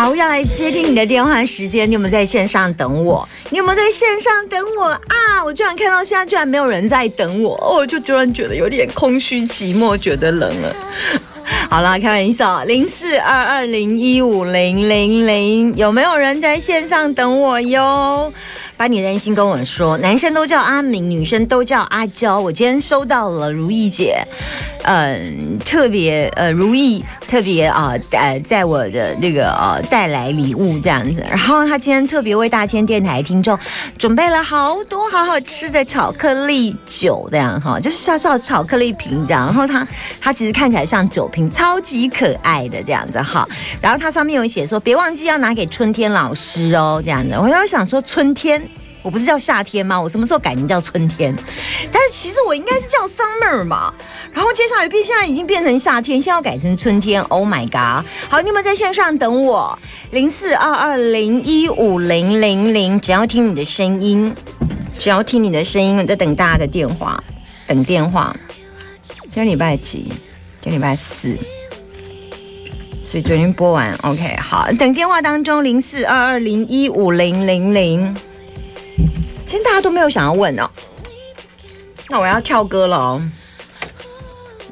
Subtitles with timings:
[0.00, 3.28] 好，要来接听你的电话时间，你有没有在线上等我？
[3.50, 5.42] 你有没有在线上等我啊？
[5.44, 10.76] 我居然看到现在居然没有人在等我，我就突然觉得有点空虚寂寞，觉得冷了。
[11.68, 18.32] 好啦，开玩笑，零四二二零一五零零零，有没有人在线上等我哟？
[18.78, 22.38] 把你的心跟我说，男生都叫阿明，女生都叫阿娇。
[22.38, 24.16] 我今天收到了如意姐，
[24.84, 31.26] 嗯，特别呃，如意特别啊，呃，在我的那个呃带来礼物这样子。
[31.28, 33.58] 然后她今天特别为大千电台听众
[33.98, 39.46] 准备了好多好好吃的巧克力酒这样哈，就是小小巧克力瓶这样。
[39.46, 39.84] 然后它
[40.20, 43.44] 它其实看起来像酒瓶，超级可爱的这样子哈。
[43.82, 47.34] 然后它上面有写说，别忘记要拿给春天老师哦，这样子。
[47.36, 48.67] 我要想说春天。
[49.08, 49.98] 我不是叫夏天吗？
[49.98, 51.34] 我什么时候改名叫春天？
[51.90, 53.90] 但是其实我应该是叫 summer 嘛。
[54.34, 57.22] 然后接下来变，现在已经变成夏天，现在要改成春天。
[57.22, 58.04] Oh my god！
[58.28, 59.78] 好，你们在线上等我，
[60.10, 64.36] 零四二二零一五零零零，只要听你的声音，
[64.98, 67.24] 只要听你的声音，我在等大家的电话，
[67.66, 68.36] 等电话。
[69.22, 70.12] 今天礼拜几？
[70.60, 71.34] 今天礼拜四，
[73.06, 73.94] 所以昨天播完。
[74.02, 78.14] OK，好，等电话当中，零四二二零一五零零零。
[79.48, 80.68] 今天大家都没有想要问哦，
[82.10, 83.22] 那我要跳歌了哦，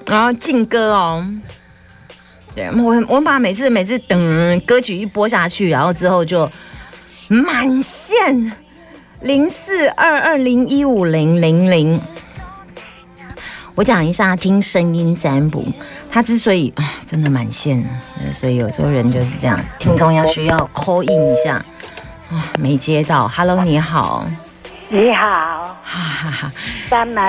[0.04, 1.26] 然后进歌哦。
[2.54, 6.50] 对，我我把每次每次等歌曲一播下去，然后之后就
[7.28, 8.52] 满线
[9.22, 11.98] 零四二二零一五零零零。
[13.76, 15.64] 我讲一下听声音占卜，
[16.10, 17.82] 它之所以啊真的满线，
[18.38, 21.64] 所以有时候人就是这样，听众要需要 call in 一下
[22.30, 24.26] 啊，没接到，Hello，你好。
[24.88, 26.52] 你好，哈哈哈，
[26.88, 27.24] 三门，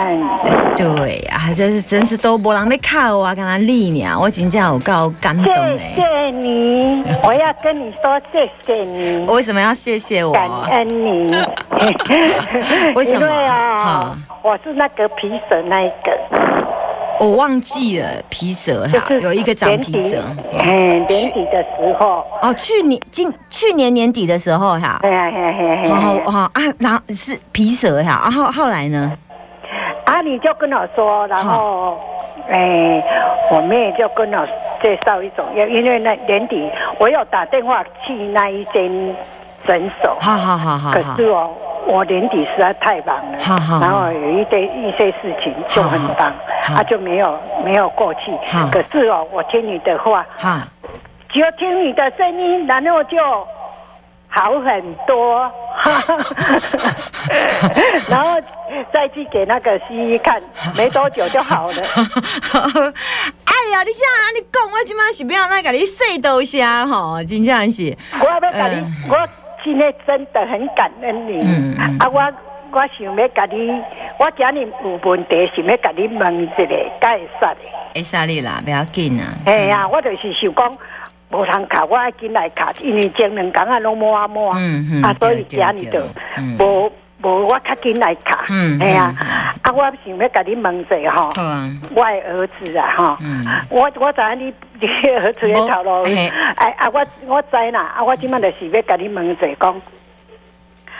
[0.77, 9.25] 对啊，真是真是都无人在靠我，跟他理你啊，我真正有够感动谢谢你， 我要跟你说谢谢你。
[9.27, 10.33] 为什么要谢谢我？
[10.33, 11.31] 感恩你。
[12.93, 13.25] 为什么？
[13.27, 16.76] 啊，我是那个皮蛇那一个。
[17.19, 20.23] 我忘记了皮蛇哈，有一个长皮蛇。
[20.53, 22.23] 嗯，年底的时候。
[22.41, 24.99] 哦，去年今去年年底的时候哈。
[25.01, 25.89] 嘿嘿嘿嘿。
[25.89, 29.11] 然后啊啊，然后是皮蛇哈，然后后来呢？
[30.05, 31.97] 啊，你就跟我说，然后
[32.49, 33.03] 哎，
[33.51, 34.47] 我妹就跟我
[34.81, 39.15] 介绍一种，因因为那年底我有打电话去那一间
[39.67, 40.17] 诊所。
[40.19, 40.91] 好好好好。
[40.91, 41.51] 可是哦。
[41.89, 43.37] 我年底实在太忙了，
[43.79, 46.17] 然后有一堆一些事情就很忙，
[46.75, 48.37] 啊就没有没有过去。
[48.69, 50.25] 可是哦，我听你的话，
[51.29, 53.17] 只要听你的声音，然后就
[54.27, 55.49] 好很多。
[58.09, 58.37] 然后
[58.93, 60.41] 再去给那个西医看，
[60.75, 61.71] 没多久就好了。
[63.45, 67.95] 哎呀，你这样你讲，我今晚是不要那给你说多些哈，真正是。
[68.19, 69.17] 我要给你我。
[70.05, 72.21] 真的很感恩你，啊，我
[72.71, 73.69] 我想要甲你，
[74.19, 77.59] 我今日有问题想要甲你问一个，该啥的？
[77.95, 78.61] 会啥你啦？
[78.63, 79.33] 不要紧啊。
[79.45, 80.71] 哎呀，我就是想讲，
[81.31, 84.59] 无通卡，我爱进来卡，因为前两天啊拢摸啊摸啊，
[85.03, 86.01] 啊，所以今日就
[86.59, 86.91] 无。
[87.23, 88.45] 无我较紧来卡，
[88.79, 91.29] 哎呀，啊，啊我想要甲你问者吼，
[91.95, 93.17] 我的儿子啊吼，
[93.69, 96.03] 我我知你 你儿子的头路，
[96.55, 99.81] 哎啊，我我知啦，啊，我今麦就是要甲你问者讲，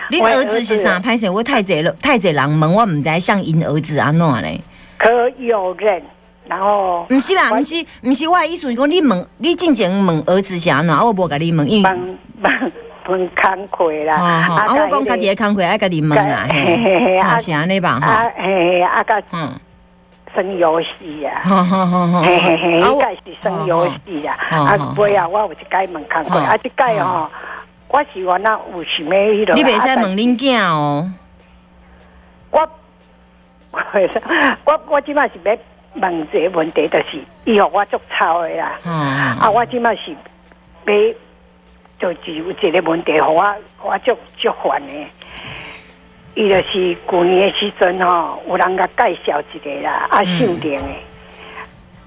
[0.10, 0.98] 你儿子是啥？
[1.00, 4.60] 歹势，我太侪了，太侪人问我毋知像因儿子安怎咧？
[4.98, 6.02] 可有人，
[6.48, 11.90] 然后毋是啦，毋是毋是，我的意思是讲你问，你进前问儿子是安怎，我无甲你问，因为。
[13.13, 14.65] 很慷慨啦，啊！
[14.68, 19.50] 我讲家己的慷慨，爱家己问啦，嘿，啊是安尼吧，哈，嘿，啊个，嗯，
[20.36, 21.42] 生游戏啊，
[22.21, 27.30] 嘿 嘿嘿，应该是生游戏啊，啊，不啊，我有一届问慷慨，啊，一解吼，
[27.88, 31.10] 我是我那有想要迄个，你袂使问恁囝哦，
[32.51, 32.69] 我，
[34.65, 35.57] 我我即摆是要
[36.01, 40.94] 问一个问题，就是以后我做操的啦，啊，我即摆是要。
[42.00, 43.44] 就是有一个问题，我
[43.84, 44.94] 我足足烦的。
[46.36, 50.90] 伊就是去年的时阵吼，有人甲介绍一个啦，啊姓林的，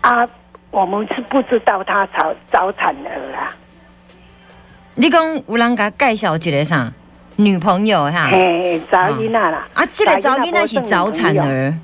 [0.03, 0.29] 啊
[0.71, 3.53] 我们是不知道他早早产儿啦。
[4.95, 6.93] 你讲有人甲介绍一个啥
[7.35, 8.29] 女朋友哈？
[8.31, 9.67] 嘿，早囡仔啦。
[9.75, 11.75] 啊，这个早囡仔是早产儿。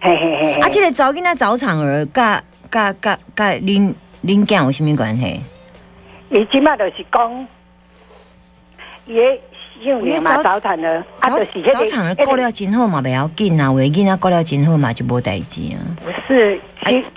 [0.00, 0.52] 嘿嘿嘿。
[0.60, 2.40] 啊，这个早囡仔早产儿，甲
[2.70, 3.92] 甲甲甲恁
[4.24, 5.42] 恁囝有啥物关系？
[6.30, 7.48] 伊即卖就是讲，
[9.06, 9.14] 伊
[9.80, 15.78] 因为嘛早产儿，啊，就是早产儿过了真好嘛，袂要紧啊，为囡仔过了真好嘛，就无代志啊。
[16.00, 16.60] 不是，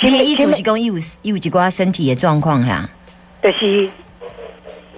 [0.02, 2.88] 你的意思是讲，伊有伊有一寡身体的状况吓？
[3.42, 3.90] 就是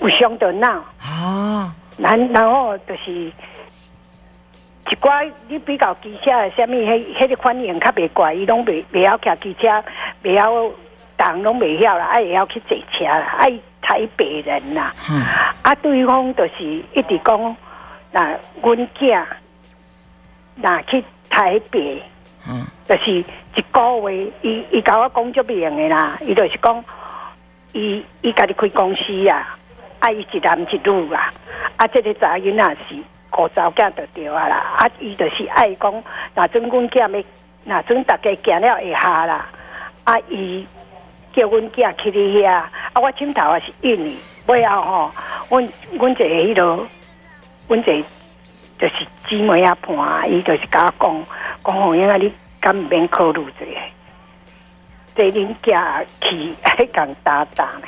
[0.01, 0.83] 有伤到脑。
[1.05, 1.71] 哦。
[1.97, 3.11] 然然后就是
[4.89, 9.67] 一寡你比较机车，什么迄迄个反应较袂怪，伊拢袂袂晓骑机车，
[10.23, 10.51] 袂晓
[11.17, 13.45] 动拢袂晓啦，啊会晓去坐车啦，啊
[13.81, 14.93] 台北人呐。
[15.09, 15.21] 嗯。
[15.61, 17.55] 啊，对方就是一直讲，
[18.11, 19.25] 那阮囝
[20.55, 22.01] 那去台北，
[22.47, 26.83] 嗯，就是一个月，伊伊甲我讲足明的啦，伊就是讲，
[27.73, 29.57] 伊伊家己开公司啊。
[29.99, 31.29] 啊，伊一男一女啊，
[31.77, 32.95] 啊，这个查囡仔是
[33.37, 37.23] 五早囝就对啊啦，啊，伊就是爱讲，那阵阮囝要，
[37.65, 39.45] 那阵大家行了会下啦，
[40.05, 40.65] 啊，伊
[41.33, 44.17] 叫阮囝去你遐，啊，我枕头也是印尼，
[44.47, 45.11] 尾后吼，
[45.49, 46.87] 阮阮一个迄落，
[47.67, 48.03] 阮一个
[48.79, 51.25] 就是姊妹啊伴，伊就是甲我讲，
[51.63, 53.71] 讲好因啊，你敢毋免考虑这个，
[55.15, 57.87] 这恁囝去爱讲打打呢？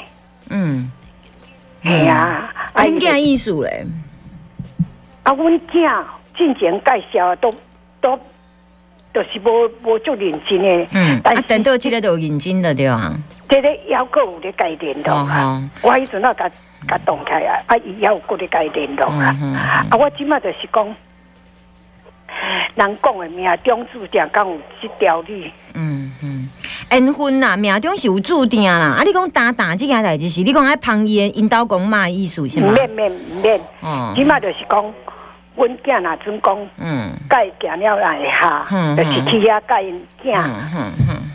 [0.50, 0.92] 嗯。
[1.82, 3.86] 系啊，啊，恁囝意思咧？
[5.24, 6.04] 啊，阮囝
[6.38, 7.52] 进前介绍都
[8.00, 8.20] 都都
[9.22, 10.88] 是无无做认真诶。
[10.92, 13.14] 嗯，啊，等到这个都认真了对啊。
[13.48, 15.62] 这个要够有咧概念的啊。
[15.82, 16.50] 我迄阵啊，甲
[16.88, 19.38] 甲动开啊，啊，伊要够咧概念的啊。
[19.90, 20.86] 啊，我即马就是讲，
[22.76, 25.52] 人讲诶命中注定讲有这条理。
[25.74, 26.50] 嗯嗯。
[26.92, 28.98] 缘分啦，命中是有注定啦。
[29.00, 32.72] 啊，你讲打打这件代志是，你讲爱旁伊引导讲嘛意思是吗？
[32.72, 33.12] 免免
[33.42, 33.60] 免，
[34.16, 34.94] 起码就是讲，
[35.56, 38.66] 阮囝若准讲，嗯，伊行了来下，
[38.98, 41.32] 就是去遐甲因囝，嗯嗯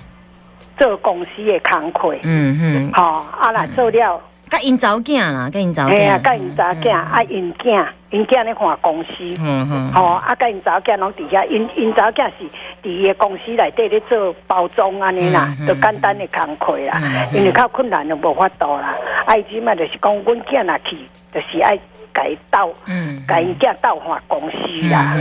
[0.78, 4.20] 做公司的工课，嗯嗯，好，啊若做了。
[4.48, 5.94] 甲因查某囝啦，甲因查某囝。
[5.94, 9.10] 哎呀，甲因查囝，啊因囝，因囝咧看公司。
[9.38, 9.92] 嗯嗯。
[9.92, 12.44] 吼，啊甲因查某囝拢伫遐，因因查某囝是
[12.82, 17.02] 伫伊个公司内底咧做包装安尼啦，都简单的工课啦。
[17.32, 18.94] 因为较困难就无法度啦。
[19.26, 20.96] 啊，伊即嘛就是讲，阮囝若去，
[21.34, 21.78] 就是爱
[22.18, 24.56] 改斗，嗯，甲因囝斗换公司
[24.90, 25.14] 啦。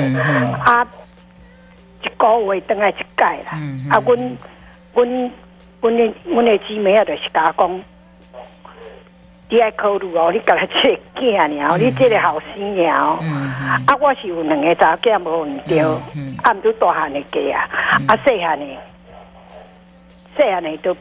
[0.65, 0.87] 啊，
[2.03, 3.51] 一个月等来一届啦。
[3.91, 4.37] 啊，阮
[4.93, 5.31] 阮
[5.81, 7.81] 阮的阮的姊妹啊，就是甲讲。
[9.49, 12.91] 你爱考虑哦，你甲他这个囝尔，你这个后生尔，
[13.85, 18.65] 啊，我是有两个查囝无毋对，啊，毋都大汉的家啊，啊，细汉的，
[20.35, 20.93] 细汉的都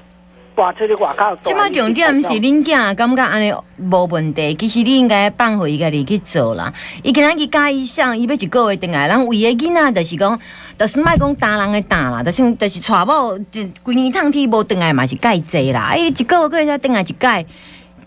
[0.57, 1.37] 搬出去外口。
[1.45, 6.73] 即摆重点是恁囝感觉安尼无问题，其实你应该放回伊家己去做啦。
[7.03, 10.41] 伊今仔日加一项，伊要一个月回来，人为个囡仔就是讲，
[10.79, 15.91] 就是莫讲打人的打啦，就是就是娶某，一规年趟天无回来嘛是介济啦。
[15.91, 17.47] 哎，一个月过才回来一届。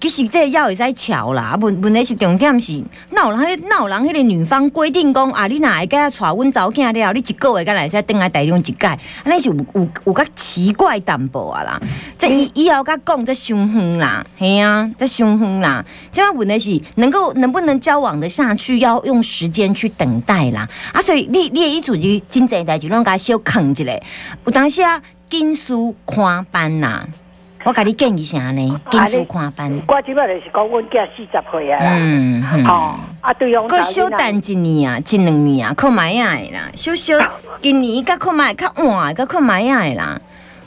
[0.01, 2.81] 其实这药会使巧啦，问问题是重点是，
[3.11, 8.87] 闹人迄闹人迄个女方规定讲啊，你若会甲带阮查某囝了，你一个月敢来使等来大量一届，
[9.25, 11.81] 安尼是有有有较奇怪淡薄啊啦。
[12.17, 15.83] 这以以后甲讲这伤远啦，嘿啊，这伤远啦。
[16.11, 20.65] 即摆问题是能够能不能交往的下去，要用时间去等待啦。
[20.93, 23.91] 啊，所以你你的意思就真济代志拢甲小坑一下，
[24.45, 25.73] 有当时啊，紧需
[26.05, 27.05] 看班呐。
[27.65, 28.81] 我甲你建议啥呢？
[28.89, 29.81] 紧速看班。
[29.87, 33.67] 我即摆就是讲，阮囝四十岁啊，嗯，哦，啊对方。
[33.67, 36.69] 佮小等一年啊，一两年啊，看买啊的啦。
[36.73, 37.15] 小小
[37.61, 40.19] 今年甲看买较晚，甲看买啊的啦，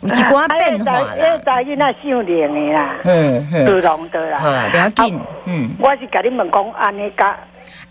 [0.03, 1.15] 有一寡变化啦。
[1.17, 4.39] 因为在囡仔少年的啦，嗯嗯，自动的啦。
[4.39, 5.71] 好，不要紧，嗯。
[5.79, 7.35] 我是甲你问讲安尼甲。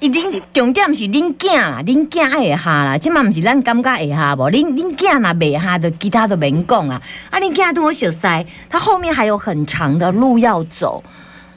[0.01, 4.49] 一定重点是恁囝啦，恁囝爱会下啦，即嘛毋是咱感觉会下无？
[4.49, 6.99] 恁恁囝若袂下，就其他都免讲啊。
[7.29, 11.03] 啊，恁囝对我小塞，他后面还有很长的路要走。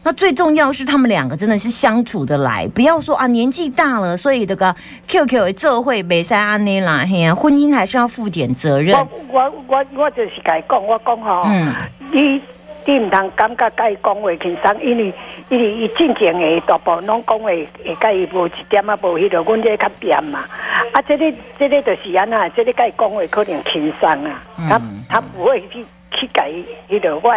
[0.03, 4.77] 那最重要是他们两个真的是相处的来，不要说啊年纪大了，所以这个
[5.09, 8.95] QQ 做会袂使安尼啦，嘿啊，婚姻还是要负点责任。
[8.95, 11.75] 我我我我就是该讲，我讲吼，嗯
[12.13, 12.43] 你。
[12.87, 15.15] 你毋通感觉甲伊讲话轻松，因为
[15.49, 17.69] 因为伊进前诶大部分拢讲话会
[18.01, 20.45] 甲伊无一点仔无迄落，阮这较变嘛。
[20.93, 24.43] 啊，这个这个就是安那，这个甲伊讲话可能轻松啊。
[24.69, 26.51] 他他不会去去改
[26.89, 27.33] 迄落，我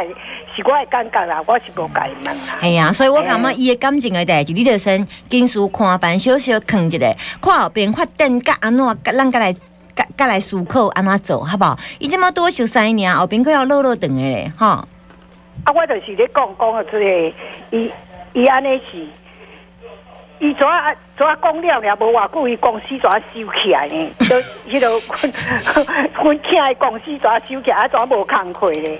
[0.55, 2.57] 是我的感觉啦，我是无改问啦。
[2.59, 9.53] 系啊，所以我感觉伊的感情的代志，你就先紧速看班，小小坑一下，看后边发展甲安怎，咱甲来
[9.95, 11.77] 甲甲来思考安怎做，好不好？
[11.99, 14.85] 伊这么多熟三年，后边佫要落落长的吼。
[15.67, 17.33] 啊，我就是咧讲讲啊，即个
[17.71, 17.91] 伊
[18.31, 19.05] 伊安尼是
[20.39, 24.09] 伊昨啊昨啊讲了了，无偌久伊公司怎啊收起来呢？
[24.29, 24.37] 都
[24.71, 28.97] 迄个阮阮囝的公司怎啊收起来，啊怎啊无工课咧？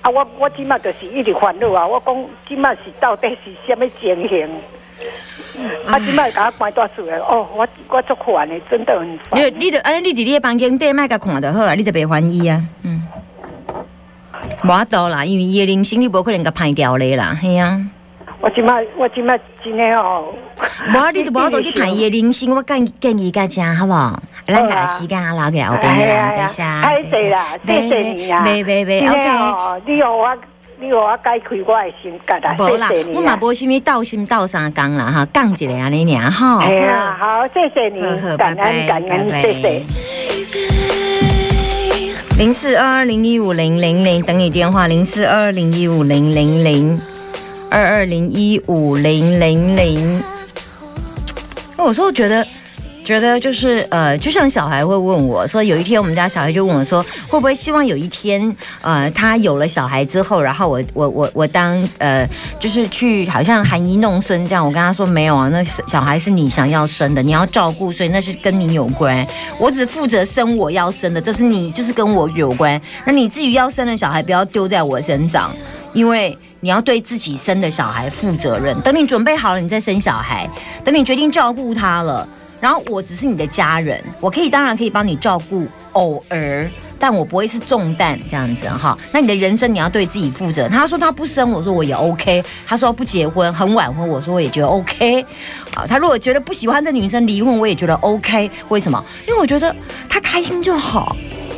[0.00, 1.86] 啊，我我即马就是一直烦恼啊！
[1.86, 4.48] 我讲即马是到底是什么情形？
[5.86, 7.18] 啊，即马甲我关大厝诶！
[7.18, 9.38] 哦，我我足烦诶，真的很烦。
[9.38, 13.02] 你你着安尼，你伫你诶房间底莫甲看着好啊，你著别烦伊啊，嗯。
[14.64, 17.78] 无多啦，因为伊诶人生你无可能甲歹掉咧啦，系啊。
[18.40, 20.24] 我即马我即马真诶哦。
[20.92, 24.18] 无你都无多去歹伊诶人生，我建建议大家好无？
[24.46, 26.80] 咱甲时间留给后边人，等下。
[26.82, 28.42] 太谢啦，谢谢你啊！
[28.42, 29.20] 别别别，OK。
[29.86, 30.34] 你让我，
[30.80, 36.60] 你让我解开我诶心结啦，无啦，我嘛无虾米斗心斗三工啦哈，讲一个安尼尔吼。
[36.60, 38.00] 哎呀，好，谢谢你，
[38.38, 41.33] 感恩感恩，谢谢。
[42.36, 47.00] 零四二二零一五零零零，等你电话，零四二二零一五零零零
[47.70, 50.20] 二二零一五零零零。
[51.76, 52.44] 我说，我觉得。
[53.04, 62.26] 觉得就是呃，就像小孩会问我说，有一天我们家小孩就问我说，会不会希望有一天呃，他有了小孩之后，然后我我我我当呃，
[62.58, 64.64] 就是去好像含饴弄孙这样。
[64.64, 69.24] 我跟他说没有啊，那小孩是你想要生的，你要照顾，所以那是跟你有关。
[69.58, 72.80] 我只负责生我要生的，这是你就是跟我有关。
[73.04, 75.54] 那你至于要生的小孩，不要丢在我身上，
[75.92, 78.74] 因为你要对自己生的小孩负责任。
[78.80, 80.48] 等你准备好了，你再生小孩。
[80.82, 82.26] 等你决定照顾他了。
[82.64, 86.66] 然后我只是你的家人，我可以当然可以帮你照顾，偶尔，
[86.98, 88.98] 但我不会是重担这样子哈。
[89.12, 90.66] 那你的人生你要对自己负责。
[90.66, 92.42] 他说他不生，我说我也 OK。
[92.66, 95.20] 他说不结婚，很晚婚，我说我也觉得 OK。
[95.74, 98.50] 啊，他如果觉得不喜欢这女生离婚，我也觉得 OK。
[98.70, 99.04] 为什么？
[99.28, 99.76] 因为我觉得
[100.08, 101.14] 他开心就好。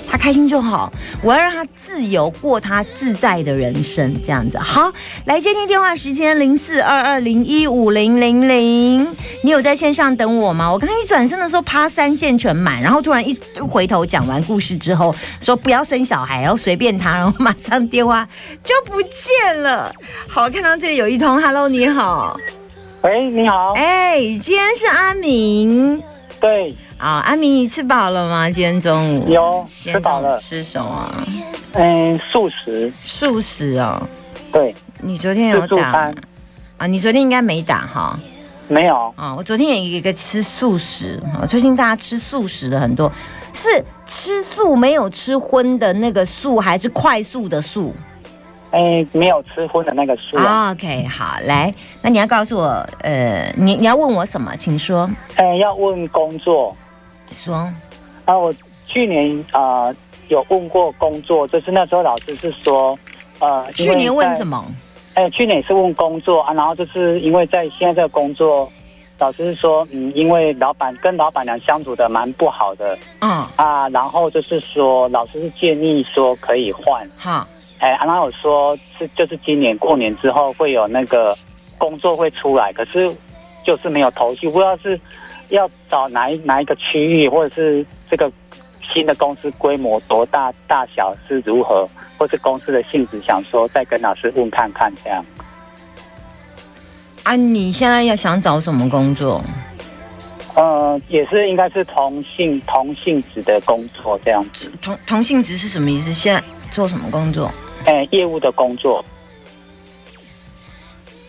[0.08, 4.92] 他开心就好，我要让他自由过他自在的人生，这样子好。
[5.24, 9.06] 来接听电话时间零四二二零一五零零零，
[9.42, 10.72] 你有在线上等我吗？
[10.72, 13.36] 我刚才一转身的时候，趴三线全满，然后突然一
[13.68, 18.26] 回头讲完故事之后，说不要生小孩，然后随便他，然后马上电话
[18.64, 19.92] 就不见了。
[20.28, 22.38] 好，看到这里有一通，Hello，你好，
[23.02, 26.02] 喂，你好，哎，今天是阿明，
[26.40, 26.74] 对。
[26.98, 28.50] 啊，阿明，你吃饱了吗？
[28.50, 31.12] 今天中午有吃饱了，吃什么？
[31.74, 32.90] 嗯，素食。
[33.02, 34.02] 素食哦。
[34.50, 34.74] 对。
[35.02, 36.12] 你昨天有打？
[36.78, 38.18] 啊，你昨天应该没打哈。
[38.68, 39.12] 没有。
[39.14, 41.44] 啊，我昨天也一个吃素食啊。
[41.44, 43.12] 最近大家吃素食的很多，
[43.52, 43.68] 是
[44.06, 47.94] 吃素没有吃荤的那个素，还是快速的素？
[48.70, 50.36] 哎，没有吃荤的那个素。
[50.38, 54.56] OK，好，来，那你要告诉我，呃，你你要问我什么？
[54.56, 55.08] 请说。
[55.36, 56.74] 哎，要问工作。
[57.34, 57.72] 说
[58.24, 58.52] 啊，我
[58.86, 59.92] 去年啊
[60.28, 62.98] 有问过工作，就是那时候老师是说，
[63.38, 64.64] 呃，去年问什么？
[65.14, 68.70] 哎，去年是问工作啊，然后就是因为在现在这个工作，
[69.18, 77.46] 老师是说，嗯，因为老板跟老板娘相处的蛮不好的，嗯啊，然后就是说，老师是建议说可以换，哈，
[77.78, 81.36] 哎，然后我说是就是今年过年之后会有那个
[81.78, 83.10] 工作会出来，可是
[83.64, 85.00] 就是没有头绪，不知道是。
[85.48, 88.30] 要找哪一哪一个区域，或者是这个
[88.92, 91.88] 新的公司规模多大、大小是如何，
[92.18, 95.24] 或是公司的性质，想说再跟老师问看看这样。
[97.24, 99.42] 啊，你现在要想找什么工作？
[100.54, 104.72] 呃，也是应该是同性同性质的工作这样子。
[104.80, 106.12] 同同性质是什么意思？
[106.12, 107.52] 现在做什么工作？
[107.84, 109.04] 哎，业务的工作。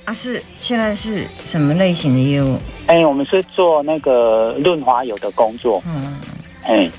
[0.07, 2.57] 啊，是现在是什么类型的业务？
[2.85, 5.83] 哎，我们是做那个润滑油的工作。
[5.85, 6.17] 嗯，
[6.63, 6.89] 哎，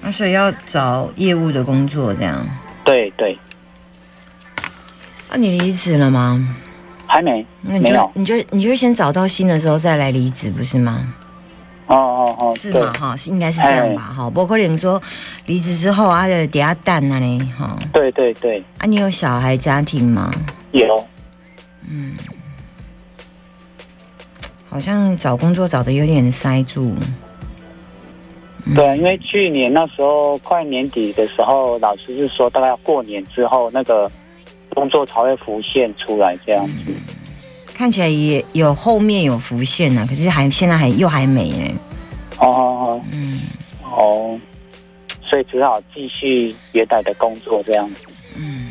[0.00, 2.44] 那所以要找业务的工作这样。
[2.84, 3.38] 对对。
[5.30, 6.56] 那你离职了吗？
[7.06, 8.10] 还没，那你就。
[8.14, 11.14] 你就你就先找到新的时候再来离职，不是吗？
[11.86, 12.92] 哦哦哦，是吗？
[12.98, 14.02] 哈，是应该是这样吧？
[14.02, 15.00] 哈，包括你说
[15.44, 17.78] 离职之后啊，底下蛋那里哈。
[17.92, 18.58] 对对对。
[18.78, 20.28] 啊，你有小孩家庭吗？
[20.72, 21.06] 有。
[21.88, 22.16] 嗯，
[24.68, 26.94] 好像找工作找的有点塞住。
[28.74, 34.10] 对，因为去年那时候快年底的时候，老师是说大概要过年之后，那个
[34.70, 36.92] 工作才会浮现出来这样子。
[37.72, 41.74] 看起来也有后面有浮现呢，可是还现在还又还没呢。
[42.38, 43.42] 哦哦，嗯，
[43.84, 44.40] 哦，
[45.22, 48.06] 所以只好继续原来的工作这样子。
[48.36, 48.70] 嗯。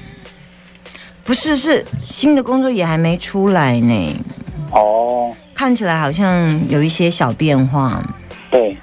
[1.25, 4.15] 不是，是新的工作也还没出来呢。
[4.71, 8.01] 哦，看起来好像有一些小变化。
[8.51, 8.77] 对，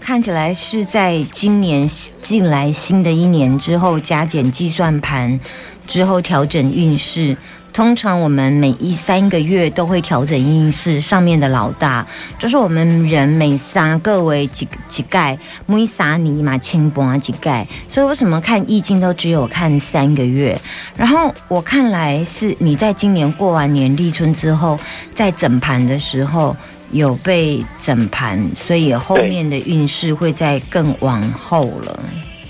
[0.00, 1.88] 看起来是在今年
[2.20, 5.38] 进来新的一年之后加减计算盘
[5.86, 7.36] 之后调整运势
[7.74, 12.06] 通常我们每一三个月都会调整运势，上面的老大
[12.38, 20.56] 就是我们人每三个为几几盖，每三尼嘛清波几盖，所以为什么看易经都只有看三个月？
[20.96, 24.78] 然后我看来是你在今年过完年立春之后，
[25.12, 26.56] 在整盘的时候
[26.92, 32.00] 有被整盘，所以后面的运势会在更往后了。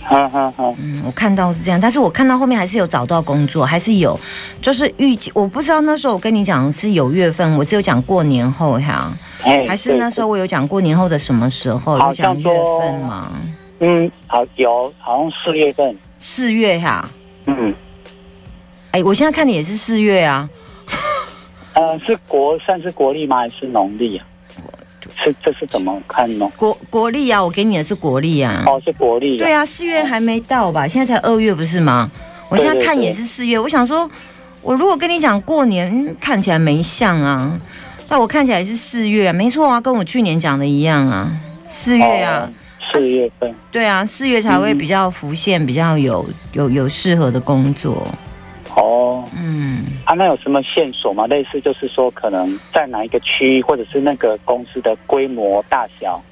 [0.05, 4.19] 哈哈哈，嗯，我看到是这样，但是我看到后面还是有找到工作，还是有，
[4.61, 9.17] 就是预计，我不知道那时候我跟你讲是有月份，我只有讲过年后哈，
[9.67, 12.45] 还是那时候我有讲过年后的什么时候，有讲月
[12.81, 13.33] 份吗？
[13.81, 17.09] 嗯，好有，好像四月份，四月哈，
[17.47, 17.75] 嗯，
[18.93, 20.49] 哎，我现在看你也是四月啊，
[21.73, 23.39] 呃，是国算是国历吗？
[23.39, 24.27] 还是农历啊？
[25.17, 26.51] 是这是怎么看呢？
[26.57, 28.65] 国国历啊，我给你的是国历啊。
[28.67, 29.39] 哦，是国历。
[29.39, 30.89] 对啊，四月还没到吧？
[30.89, 32.11] 现在才二月不是吗？
[32.49, 33.59] 我现在看也是四月。
[33.59, 34.11] 我想说，
[34.63, 37.59] 我如果跟你讲过年，看起来没像啊，
[38.09, 41.31] 但我看起来是四月，没错啊，跟我去年讲的一样啊，
[41.69, 42.51] 四月啊，
[42.93, 43.55] 四月份。
[43.71, 48.07] 对啊，四月才会比较浮现，比较有有有适合的工作。
[48.77, 51.27] 哦，嗯，啊，那有什么线索吗？
[51.27, 56.23] 类似就是说，可能在哪一个区域，或者是那个公司的规模大小，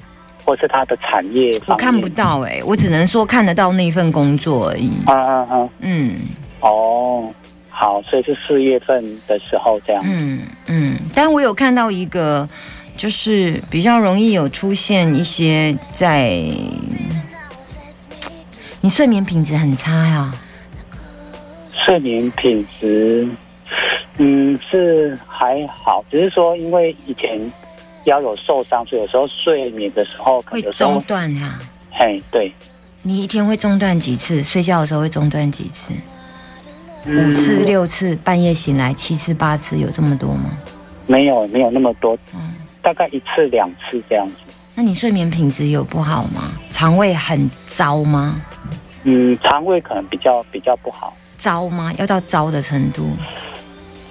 [0.44, 4.90] 或是它的产业，我看不到哎，我只能说看得到那份工作而已。
[5.06, 6.20] 啊啊啊，嗯，
[6.60, 7.32] 哦，
[7.68, 10.02] 好，所以是四月份的时候这样。
[10.06, 12.48] 嗯嗯，但我有看到一个，
[12.96, 16.30] 就是比较容易有出现一些在，
[18.80, 20.32] 你睡眠品质很差呀。
[21.72, 23.28] 睡眠品质，
[24.18, 27.40] 嗯，是还好，只是说因为以前
[28.04, 31.58] 腰有受伤，所以有时候睡眠的时候会中断呀。
[31.90, 32.52] 嘿，对。
[33.02, 34.42] 你一天会中断几次？
[34.44, 35.92] 睡觉的时候会中断几次？
[37.06, 40.56] 五次、六次，半夜醒来七次、八次，有这么多吗？
[41.06, 42.16] 没有，没有那么多。
[42.34, 44.34] 嗯，大概一次、两次这样子。
[44.74, 46.52] 那你睡眠品质有不好吗？
[46.70, 48.40] 肠胃很糟吗？
[49.02, 51.12] 嗯，肠胃可能比较比较不好。
[51.42, 51.92] 糟吗？
[51.98, 53.08] 要到糟的程度？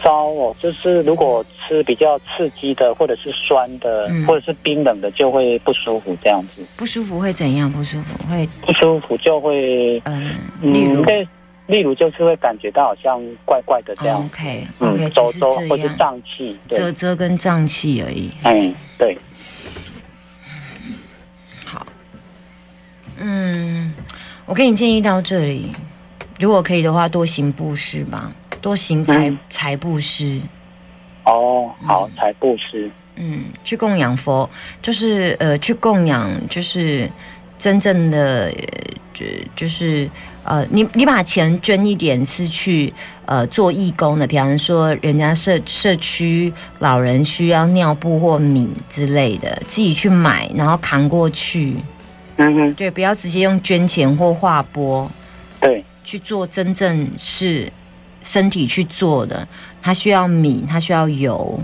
[0.04, 6.62] 糟哦，就是如果吃比较刺激的，或者是酸的，或者是冰冷的，就会不舒服这样子。
[6.76, 7.72] 不舒服会怎样？
[7.72, 10.36] 不舒服会不舒服就会嗯，
[10.74, 11.06] 例如
[11.68, 14.20] 例如就是会感觉到好像怪怪的这样。
[14.26, 18.30] OK OK，走走或者胀气，啧啧跟胀气而已。
[18.44, 19.16] 嗯，对。
[21.64, 21.86] 好，
[23.18, 23.94] 嗯，
[24.48, 25.72] 我给你建议到这里。
[26.42, 30.42] 如果可以的话，多行布施吧，多行财财布施。
[31.24, 32.90] 哦，好，财布施。
[33.16, 34.50] 嗯，去供养佛，
[34.82, 37.08] 就是呃，去供养，就是
[37.60, 38.52] 真正的，
[39.14, 39.24] 就
[39.56, 40.10] 就是
[40.44, 42.92] 呃，你你把钱捐一点，是去
[43.28, 51.76] 呃做义工的，比方说人家社社区老人需要尿布或米之类的，自己去买，然后扛过去。
[52.38, 55.08] 嗯哼，对，不要直接用捐钱或划拨。
[55.60, 55.86] 对。
[56.04, 57.72] 去做真正是
[58.22, 59.48] 身体去做的，
[59.82, 61.60] 它需要米，它需要油，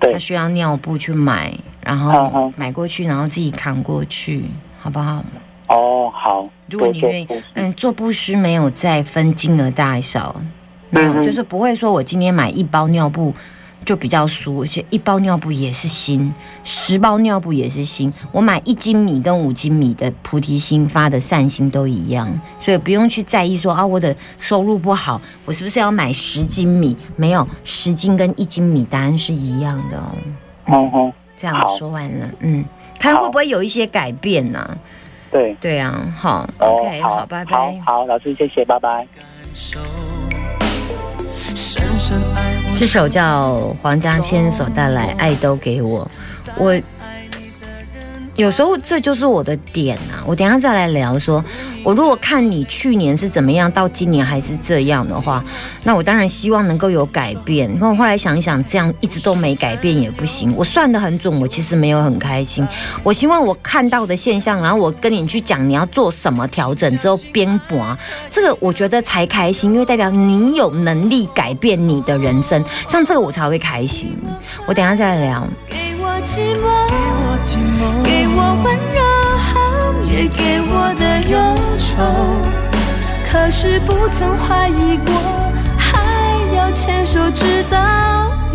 [0.00, 4.44] 它需要尿布去买，然后买过去，然后自己扛过去，
[4.80, 5.24] 好不好？
[5.68, 6.48] 哦，好。
[6.68, 10.42] 如果你愿意，嗯，做布施没有再分金额大小，
[10.90, 13.34] 没有，就是不会说我今天买一包尿布。
[13.84, 16.32] 就比较酥，而且一包尿布也是新，
[16.64, 18.12] 十包尿布也是新。
[18.30, 22.28] 我买一斤米跟五斤米的菩提心发的善心都一样，
[22.60, 26.96] 所以不用去在意说啊，我的收入不好，我是不是要买十斤米？
[27.16, 30.14] 没有，十斤跟一斤米答案是一样的哦。
[30.66, 32.64] 嗯哼，这样说完了，嗯，
[32.98, 34.78] 看会不会有一些改变呢？
[35.30, 39.06] 对，对啊，好，OK，好，拜拜，好，老师谢谢，拜拜。
[42.82, 46.04] 这首叫黄家千所带来《爱都给我》，
[46.56, 46.82] 我。
[48.36, 50.24] 有时候这就是我的点啊！
[50.26, 51.18] 我等下再来聊。
[51.18, 51.44] 说
[51.84, 55.44] 我如果看你去年是怎么样，到今年还是这样的话，
[55.84, 57.70] 那我当然希望能够有改变。
[57.78, 60.54] 那我后来想一想，这样一直都没改变也不行。
[60.56, 62.66] 我算得很准，我其实没有很开心。
[63.02, 67.98] 我希望我看到的现象，然后我跟你去讲你要做什么调整之后编播，
[68.30, 72.64] 这个我觉得才开心，因为代表你有能力改变你的人生。
[72.88, 74.16] 像这个我才会开心。
[74.66, 75.46] 我等下再来聊。
[75.68, 78.01] 给我给我寂寞，
[78.32, 78.98] 给我温柔，
[80.08, 81.36] 也给我的忧
[81.76, 82.02] 愁。
[83.30, 85.12] 可是不曾怀疑过，
[85.76, 86.00] 还
[86.56, 87.76] 要牵手直到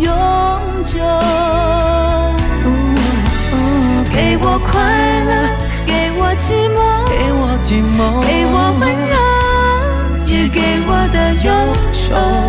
[0.00, 0.10] 永
[0.84, 0.98] 久。
[4.12, 4.82] 给我快
[5.28, 5.30] 乐，
[5.86, 7.06] 给我寂寞，
[8.26, 9.16] 给我温柔，
[10.26, 11.48] 也给我的忧
[11.92, 12.47] 愁。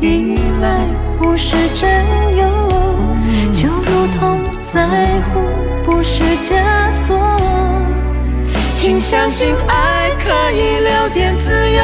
[0.00, 0.66] 依赖
[1.18, 2.46] 不是占有，
[3.52, 4.40] 就如同
[4.72, 5.40] 在乎
[5.84, 7.18] 不是枷锁。
[8.76, 11.82] 请相信爱可以留点自由。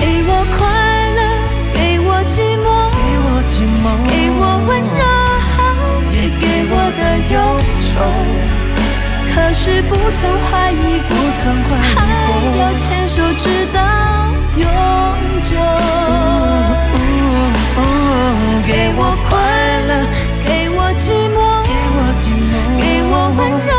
[0.00, 0.60] 给我快
[1.16, 1.20] 乐，
[1.74, 2.66] 给我寂寞，
[4.08, 5.04] 给我温柔，
[6.40, 7.00] 给我个
[7.34, 7.36] 忧
[7.80, 7.84] 愁。
[9.34, 10.74] 可是不曾怀疑
[11.08, 11.12] 过，
[11.94, 11.96] 还
[12.58, 12.82] 要牵
[13.14, 13.78] 手直到
[14.56, 14.66] 永
[15.42, 15.54] 久。
[18.66, 19.30] 给我快
[19.86, 19.90] 乐，
[20.44, 21.38] 给我寂寞，
[22.76, 23.72] 给我温柔，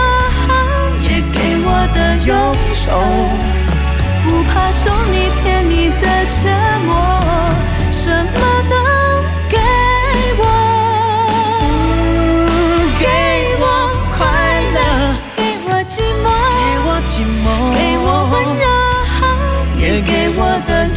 [1.03, 2.31] 也给我的忧
[2.73, 2.83] 愁。
[4.23, 6.03] 不怕受你甜蜜的
[6.41, 6.43] 折
[6.87, 6.89] 磨，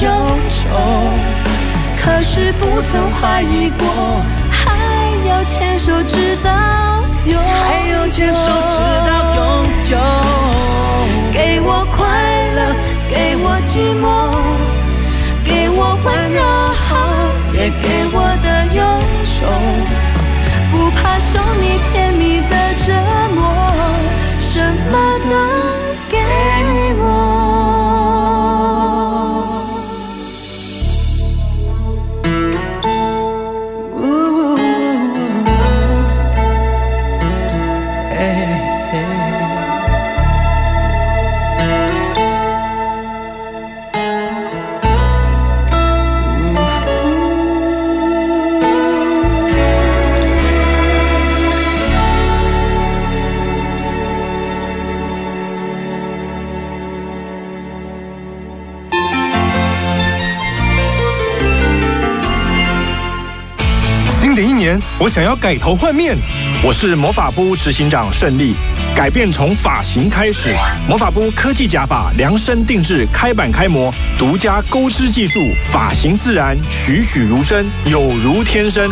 [0.01, 0.07] 忧
[0.49, 0.69] 愁，
[2.01, 3.83] 可是不曾怀疑过，
[4.51, 4.57] 还
[5.29, 6.51] 要牵手直到
[7.25, 7.39] 永久。
[7.39, 9.39] 还要牵手直到永
[9.85, 9.91] 久。
[11.33, 11.99] 给我快
[12.55, 12.59] 乐，
[13.09, 14.05] 给我寂寞，
[15.45, 16.39] 给我温柔，
[17.53, 18.79] 也给我的忧
[19.25, 19.37] 愁。
[20.71, 22.53] 不怕受你甜蜜的
[22.85, 23.28] 折磨
[64.99, 66.17] 我想要改头换面，
[66.65, 68.55] 我是魔法部执行长胜利。
[68.97, 70.53] 改变从发型开始，
[70.89, 75.39] 魔法部科技假发量身定制，开版开模，独家钩织技术，
[75.71, 78.91] 发型自然，栩栩如生，有如天生。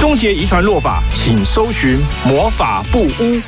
[0.00, 3.40] 终结遗传落发，请搜寻魔法部屋。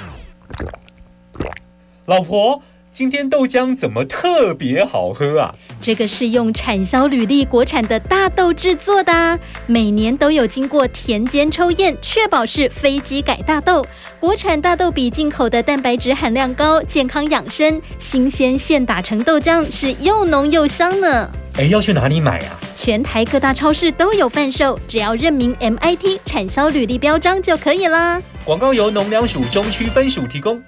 [2.05, 2.63] 老婆，
[2.93, 5.55] 今天豆浆怎么特别好喝啊？
[5.87, 13.87] 这个是用产销履历国产的大豆制作的，每年都有经过田间抽验，确保是飞机改大豆。
[14.19, 21.31] 国产大豆比进口的蛋白质含量高，健康养生，新鲜现打成豆浆，是又浓又香呢。
[21.55, 22.59] 哎，要去哪里买啊？
[22.75, 28.21] 全台各大超市都有贩售，只要认明 MIT 产销履历标章就可以啦。
[28.45, 30.61] 广告由农粮署中区分署提供。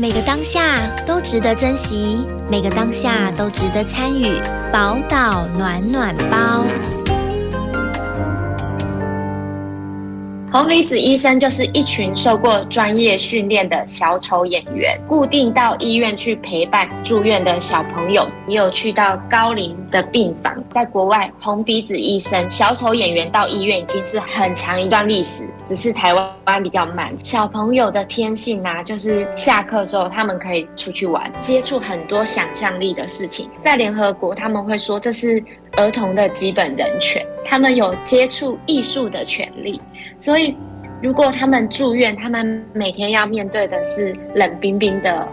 [0.00, 4.40] 每个当下都值得珍惜，每个当下都值得参与。
[4.72, 6.64] 宝岛暖暖包。
[10.52, 20.52] 红鼻子医生就是一群受过专业训练的小丑演员，固定到医院去陪伴住院的小朋友，也有去到高龄的病房。
[20.68, 27.16] 在国外，红鼻子医生、小丑演员到医院已经是很长一段历史，只是台湾比较慢。
[27.22, 33.48] 小朋友的天性啊，就是下课之后他们可以出去玩，接触很多想象力的事情。
[33.60, 35.40] 在联合国，他们会说这是。
[35.76, 39.82] 儿童的基本人权，他们有接触艺术的权利，
[40.20, 40.56] 所以
[41.02, 45.26] 如果他们住院，他们每天要面对的是冷冰冰的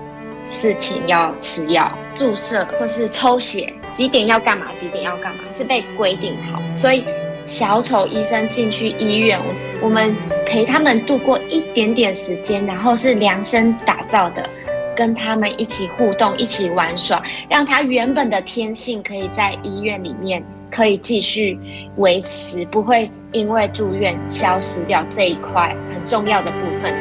[0.44, 6.60] 事情，要吃药、注射或是抽血，几点要干嘛，几点要干嘛，是被规定好。
[6.74, 7.06] 所以
[7.46, 9.40] 小丑医生进去医院，
[9.80, 14.50] 我们陪他们度过一点点时间，然后是量身打造的。
[14.96, 21.58] 跟他们一起互动，一起玩耍，让他原本的天性可以在医院里面可以继续
[21.98, 26.94] 维持，不会因为住院消失掉这一块很重要的部分。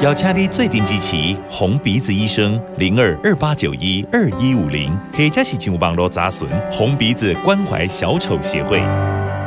[0.00, 8.82] 邀请你最顶支持红鼻子医生零二二八九一二一五零，或者是进入网络查询红鼻子关怀小丑协会。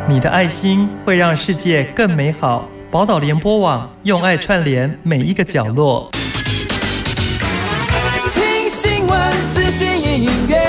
[0.07, 2.69] 你的爱心会让世界更美好。
[2.91, 6.11] 宝岛联播网用爱串联每一个角落。
[8.35, 10.64] 听新闻，资讯音乐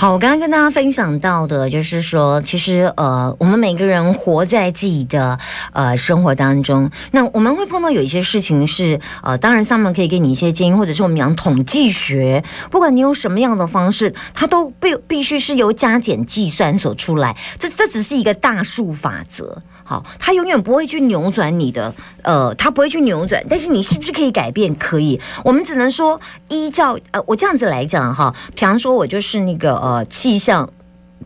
[0.00, 5.38] 好，我刚刚跟大家分享到的，就是说，其实呃，我们每个人活在自己的。
[5.72, 24.72] 呃，生活当中，那我们会碰到有一些事情是，呃，当然上面可以给你一些建议，或者是我们讲统计学，不管你用什么样的方式，它都必必须是由加减计算所出来，这这只是一个大数法则，好，它永远不会去扭转你的，呃，它不会去扭转，但是你是不是可以改变？
[24.76, 30.70] 可以，我们只能说依照，呃，我这样子来讲哈，比方说我就是那个呃气象。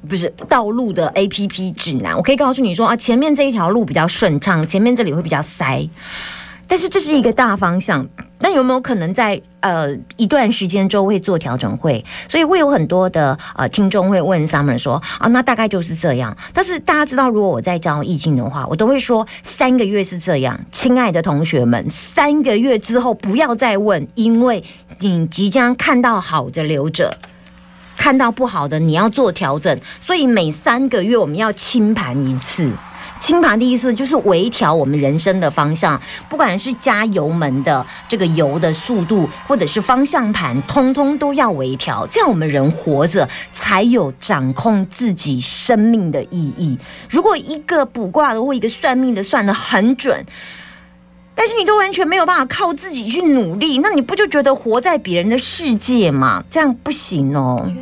[0.09, 5.89] 不是道路的 A P P 指南，我可以告诉你说啊，前面这一条路比较顺畅，前面这里会比较塞，
[6.67, 8.07] 但是这是一个大方向。
[8.45, 11.75] 那有没有可能在呃一段时间之后会做调整？
[11.79, 16.37] 会，所以会有很多的呃听众会问 Summer 说啊，那大概就是这样。
[16.53, 20.61] 但是大家知道，如果我在教易经的话，我都会说三个月是这样。
[20.71, 24.63] 亲爱的同学们，三个月之后不要再问，因为
[24.99, 27.17] 你即将看到好的留着。
[27.97, 32.71] 看到不好的，你要做调整，所以每三个月我们要清盘一次。
[33.25, 42.07] 清盘的意思就是微调我们人生的方向，不管是加油门的这个油的速度，或者是方向盘，通通都要微调。
[42.07, 46.79] 这样我们人活着才有掌控自己生命的意义。
[47.09, 50.27] 如果一个卜卦的或一个算命的算的很准，
[51.35, 56.45] 但是你都完全没有办法靠自己去努力，那你不就觉得活在别人的世界吗？
[56.51, 57.73] 这样不行哦。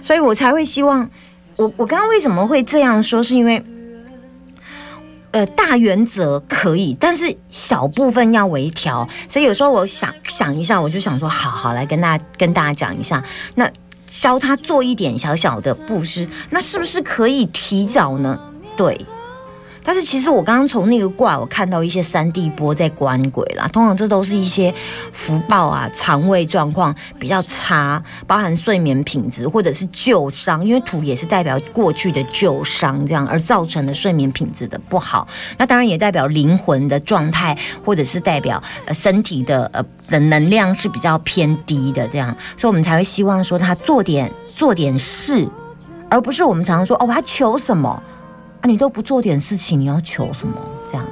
[0.00, 1.10] 所以我才会希望，
[1.56, 3.20] 我我刚刚为什么会这样说？
[3.20, 3.60] 是因为，
[5.38, 9.08] 呃，大原则可以，但是小部分要微调。
[9.30, 13.22] 所以有时候我想想一下，我就想说，好好来跟大家跟大家讲一下，
[13.54, 13.70] 那
[14.08, 18.36] 教他做一点小小的布施，那是不是可以提早呢？
[18.76, 19.00] 对。
[19.82, 23.66] 但是其实我刚刚从那个卦，我看到一些三 D 波在关鬼啦。
[23.68, 24.74] 通常这都是一些
[25.12, 35.26] 福报啊、肠胃状况比较差，包含睡眠品质或者是旧伤，因为土也是代表过去的旧伤，这样而造成的睡眠品质的不好。
[35.56, 45.48] 那当然也代表灵魂的状态，或者是代表呃身体的呃的能量是比较偏低的这样，所以我们才会希望说他做点做点事，
[46.10, 48.02] 而不是我们常常说哦，我要求什么。
[48.60, 50.54] 啊，你都不做点事情，你要求什么？
[50.90, 51.06] 这样。